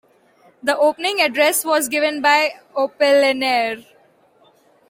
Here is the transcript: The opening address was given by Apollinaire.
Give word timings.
The 0.63 0.75
opening 0.75 1.21
address 1.21 1.63
was 1.63 1.87
given 1.87 2.23
by 2.23 2.53
Apollinaire. 2.75 3.85